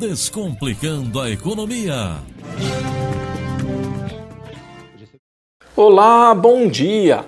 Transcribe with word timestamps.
Descomplicando 0.00 1.20
a 1.20 1.28
Economia. 1.28 2.22
Olá, 5.76 6.34
bom 6.34 6.66
dia! 6.66 7.26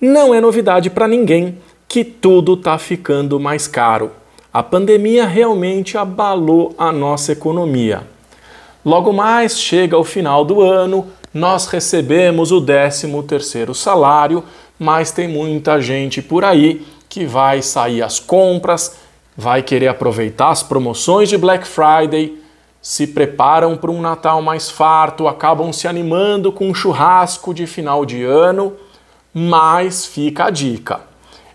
Não 0.00 0.32
é 0.32 0.40
novidade 0.40 0.88
para 0.88 1.06
ninguém 1.06 1.58
que 1.86 2.02
tudo 2.02 2.54
está 2.54 2.78
ficando 2.78 3.38
mais 3.38 3.68
caro. 3.68 4.10
A 4.50 4.62
pandemia 4.62 5.26
realmente 5.26 5.98
abalou 5.98 6.74
a 6.78 6.90
nossa 6.90 7.32
economia. 7.32 8.04
Logo 8.82 9.12
mais 9.12 9.60
chega 9.60 9.98
o 9.98 10.02
final 10.02 10.46
do 10.46 10.62
ano, 10.62 11.08
nós 11.34 11.66
recebemos 11.66 12.50
o 12.50 12.62
13º 12.62 13.74
salário, 13.74 14.42
mas 14.78 15.12
tem 15.12 15.28
muita 15.28 15.78
gente 15.78 16.22
por 16.22 16.42
aí 16.42 16.86
que 17.06 17.26
vai 17.26 17.60
sair 17.60 18.00
às 18.00 18.18
compras, 18.18 19.03
vai 19.36 19.62
querer 19.62 19.88
aproveitar 19.88 20.50
as 20.50 20.62
promoções 20.62 21.28
de 21.28 21.36
Black 21.36 21.66
Friday, 21.66 22.38
se 22.80 23.06
preparam 23.06 23.76
para 23.76 23.90
um 23.90 24.00
Natal 24.00 24.42
mais 24.42 24.70
farto, 24.70 25.26
acabam 25.26 25.72
se 25.72 25.88
animando 25.88 26.52
com 26.52 26.68
um 26.68 26.74
churrasco 26.74 27.54
de 27.54 27.66
final 27.66 28.04
de 28.04 28.22
ano, 28.22 28.74
mas 29.32 30.04
fica 30.04 30.44
a 30.44 30.50
dica: 30.50 31.00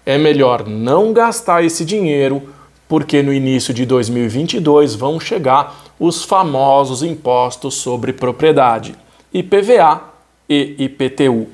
é 0.05 0.17
melhor 0.17 0.67
não 0.67 1.13
gastar 1.13 1.63
esse 1.63 1.85
dinheiro, 1.85 2.49
porque 2.87 3.21
no 3.21 3.31
início 3.31 3.73
de 3.73 3.85
2022 3.85 4.95
vão 4.95 5.19
chegar 5.19 5.79
os 5.99 6.23
famosos 6.23 7.03
impostos 7.03 7.75
sobre 7.75 8.11
propriedade, 8.11 8.95
IPVA 9.31 10.01
e 10.49 10.75
IPTU. 10.79 11.47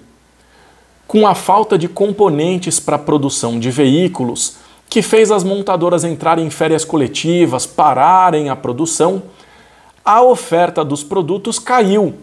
Com 1.05 1.27
a 1.27 1.35
falta 1.35 1.77
de 1.77 1.89
componentes 1.89 2.79
para 2.79 2.95
a 2.95 2.99
produção 2.99 3.59
de 3.59 3.69
veículos, 3.69 4.55
que 4.95 5.01
fez 5.01 5.29
as 5.29 5.43
montadoras 5.43 6.05
entrarem 6.05 6.47
em 6.47 6.49
férias 6.49 6.85
coletivas, 6.85 7.65
pararem 7.65 8.47
a 8.47 8.55
produção, 8.55 9.23
a 10.05 10.21
oferta 10.21 10.85
dos 10.85 11.03
produtos 11.03 11.59
caiu. 11.59 12.13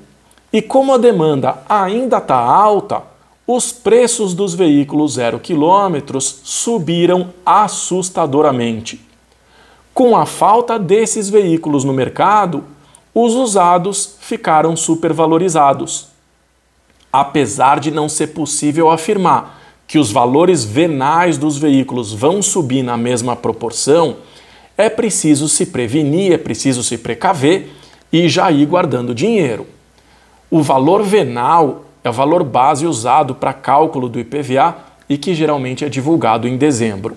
E 0.51 0.62
como 0.62 0.95
a 0.95 0.97
demanda 0.97 1.59
ainda 1.69 2.17
está 2.17 2.39
alta, 2.39 3.03
os 3.47 3.73
preços 3.73 4.33
dos 4.33 4.55
veículos 4.55 5.12
zero 5.12 5.39
quilômetros 5.39 6.41
subiram 6.45 7.28
assustadoramente. 7.45 9.06
Com 9.93 10.17
a 10.17 10.25
falta 10.25 10.78
desses 10.78 11.28
veículos 11.28 11.84
no 11.84 11.93
mercado, 11.93 12.65
os 13.15 13.34
usados 13.34 14.17
ficaram 14.19 14.75
supervalorizados. 14.77 16.06
Apesar 17.12 17.78
de 17.81 17.91
não 17.91 18.09
ser 18.09 18.28
possível 18.28 18.91
afirmar 18.91 19.62
que 19.93 19.98
os 19.98 20.11
valores 20.11 20.65
venais 20.65 21.37
dos 21.37 21.59
veículos 21.59 22.15
vão 22.15 22.41
subir 22.41 22.83
na 22.83 22.97
mesma 22.97 23.37
proporção, 23.37 24.17
é 24.75 24.89
preciso 24.89 25.51
se 25.51 25.67
prevenir, 25.67 26.33
é 26.33 26.39
preciso 26.39 26.83
se 26.83 26.97
precaver 26.97 27.69
e 28.11 28.27
já 28.27 28.51
ir 28.51 28.65
guardando 28.65 29.15
dinheiro. 29.15 29.67
O 30.51 30.62
valor 30.62 31.03
venal 31.03 31.84
é 32.03 32.09
o 32.09 32.12
valor 32.12 32.43
base 32.43 32.87
usado 32.87 33.34
para 33.34 33.53
cálculo 33.53 34.09
do 34.09 34.19
IPVA 34.19 34.79
e 35.11 35.19
que 35.19 35.34
geralmente 35.34 35.84
é 35.84 35.91
divulgado 35.91 36.49
em 36.49 36.56
dezembro. 36.56 37.15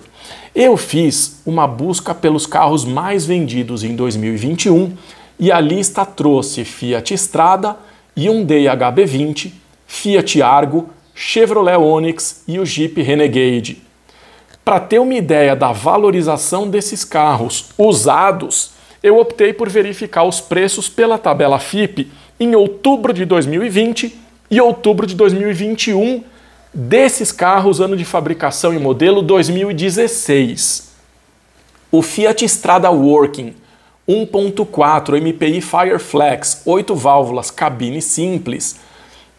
Eu 0.54 0.76
fiz 0.76 1.40
uma 1.46 1.66
busca 1.66 2.14
pelos 2.14 2.44
carros 2.44 2.84
mais 2.84 3.24
vendidos 3.24 3.84
em 3.84 3.96
2021 3.96 4.92
e 5.40 5.50
a 5.50 5.58
lista 5.60 6.04
trouxe 6.04 6.62
Fiat 6.62 7.14
Strada, 7.14 7.74
Hyundai 8.14 8.64
HB20, 8.64 9.50
Fiat 9.86 10.42
Argo, 10.42 10.90
Chevrolet 11.18 11.78
Onix 11.78 12.42
e 12.46 12.58
o 12.58 12.66
Jeep 12.66 13.00
Renegade. 13.00 13.82
Para 14.62 14.78
ter 14.78 14.98
uma 14.98 15.14
ideia 15.14 15.56
da 15.56 15.72
valorização 15.72 16.68
desses 16.68 17.04
carros 17.04 17.70
usados, 17.78 18.72
eu 19.02 19.18
optei 19.18 19.54
por 19.54 19.70
verificar 19.70 20.24
os 20.24 20.42
preços 20.42 20.90
pela 20.90 21.16
tabela 21.16 21.58
FIP 21.58 22.12
em 22.38 22.54
outubro 22.54 23.14
de 23.14 23.24
2020 23.24 24.14
e 24.50 24.60
outubro 24.60 25.06
de 25.06 25.14
2021 25.14 26.22
desses 26.74 27.32
carros, 27.32 27.80
ano 27.80 27.96
de 27.96 28.04
fabricação 28.04 28.74
e 28.74 28.78
modelo 28.78 29.22
2016. 29.22 30.92
O 31.90 32.02
Fiat 32.02 32.44
Strada 32.44 32.90
Working 32.90 33.54
1.4 34.06 35.18
MPI 35.18 35.62
Fireflex 35.62 36.60
8 36.66 36.94
válvulas 36.94 37.50
cabine 37.50 38.02
simples 38.02 38.76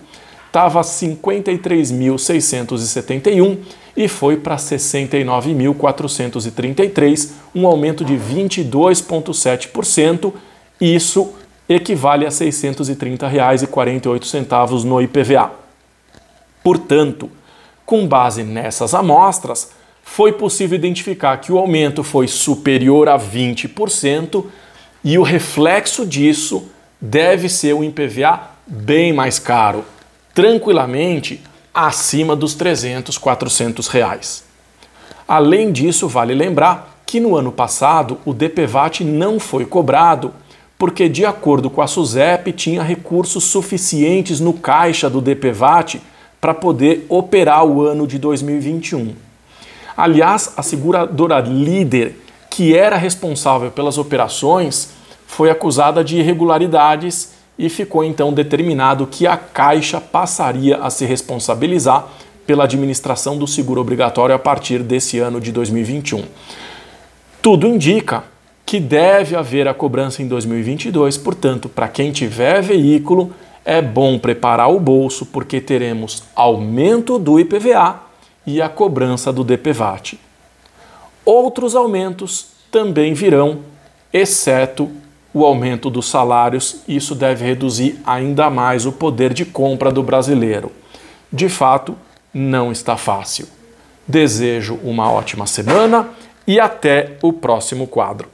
estava 0.46 0.80
53.671 0.80 3.58
e 3.96 4.08
foi 4.08 4.36
para 4.36 4.56
69.433, 4.56 7.30
um 7.54 7.64
aumento 7.66 8.04
de 8.04 8.14
22,7%. 8.14 10.32
Isso 10.80 11.32
equivale 11.68 12.26
a 12.26 12.28
R$ 12.28 12.34
630,48 12.34 14.82
no 14.82 15.00
IPVA. 15.00 15.52
Portanto, 16.62 17.30
com 17.84 18.06
base 18.06 18.42
nessas 18.42 18.94
amostras, 18.94 19.70
foi 20.02 20.32
possível 20.32 20.76
identificar 20.76 21.36
que 21.38 21.50
o 21.50 21.58
aumento 21.58 22.04
foi 22.04 22.28
superior 22.28 23.08
a 23.08 23.18
20% 23.18 24.44
e 25.02 25.18
o 25.18 25.22
reflexo 25.22 26.06
disso 26.06 26.68
deve 27.00 27.48
ser 27.48 27.74
um 27.74 27.82
IPVA 27.82 28.50
bem 28.66 29.12
mais 29.12 29.38
caro, 29.38 29.84
tranquilamente 30.34 31.42
acima 31.72 32.36
dos 32.36 32.54
300, 32.54 33.18
400 33.18 33.88
reais. 33.88 34.44
Além 35.26 35.72
disso, 35.72 36.06
vale 36.06 36.34
lembrar 36.34 37.02
que 37.06 37.18
no 37.18 37.36
ano 37.36 37.50
passado 37.50 38.18
o 38.24 38.32
DPVAT 38.32 39.04
não 39.04 39.40
foi 39.40 39.64
cobrado 39.64 40.32
porque, 40.78 41.08
de 41.08 41.24
acordo 41.24 41.70
com 41.70 41.80
a 41.80 41.86
SUSEP, 41.86 42.52
tinha 42.52 42.82
recursos 42.82 43.44
suficientes 43.44 44.40
no 44.40 44.52
caixa 44.52 45.08
do 45.08 45.20
DPVAT 45.20 46.00
para 46.44 46.52
poder 46.52 47.06
operar 47.08 47.64
o 47.64 47.80
ano 47.80 48.06
de 48.06 48.18
2021. 48.18 49.14
Aliás, 49.96 50.52
a 50.58 50.62
seguradora 50.62 51.40
líder, 51.40 52.20
que 52.50 52.76
era 52.76 52.98
responsável 52.98 53.70
pelas 53.70 53.96
operações, 53.96 54.90
foi 55.26 55.48
acusada 55.48 56.04
de 56.04 56.18
irregularidades 56.18 57.32
e 57.58 57.70
ficou 57.70 58.04
então 58.04 58.30
determinado 58.30 59.06
que 59.06 59.26
a 59.26 59.38
Caixa 59.38 60.02
passaria 60.02 60.76
a 60.76 60.90
se 60.90 61.06
responsabilizar 61.06 62.08
pela 62.46 62.64
administração 62.64 63.38
do 63.38 63.46
seguro 63.46 63.80
obrigatório 63.80 64.34
a 64.34 64.38
partir 64.38 64.82
desse 64.82 65.18
ano 65.18 65.40
de 65.40 65.50
2021. 65.50 66.24
Tudo 67.40 67.66
indica 67.66 68.22
que 68.66 68.78
deve 68.78 69.34
haver 69.34 69.66
a 69.66 69.72
cobrança 69.72 70.22
em 70.22 70.28
2022, 70.28 71.16
portanto, 71.16 71.70
para 71.70 71.88
quem 71.88 72.12
tiver 72.12 72.60
veículo, 72.60 73.32
é 73.64 73.80
bom 73.80 74.18
preparar 74.18 74.70
o 74.70 74.78
bolso 74.78 75.26
porque 75.26 75.60
teremos 75.60 76.22
aumento 76.36 77.18
do 77.18 77.40
IPVA 77.40 78.00
e 78.46 78.60
a 78.60 78.68
cobrança 78.68 79.32
do 79.32 79.42
DPVAT. 79.42 80.18
Outros 81.24 81.74
aumentos 81.74 82.48
também 82.70 83.14
virão, 83.14 83.60
exceto 84.12 84.90
o 85.32 85.44
aumento 85.44 85.88
dos 85.88 86.08
salários, 86.08 86.82
isso 86.86 87.14
deve 87.14 87.44
reduzir 87.44 88.00
ainda 88.06 88.50
mais 88.50 88.86
o 88.86 88.92
poder 88.92 89.32
de 89.32 89.44
compra 89.44 89.90
do 89.90 90.02
brasileiro. 90.02 90.70
De 91.32 91.48
fato, 91.48 91.96
não 92.32 92.70
está 92.70 92.96
fácil. 92.96 93.48
Desejo 94.06 94.78
uma 94.84 95.10
ótima 95.10 95.46
semana 95.46 96.10
e 96.46 96.60
até 96.60 97.16
o 97.22 97.32
próximo 97.32 97.86
quadro. 97.86 98.33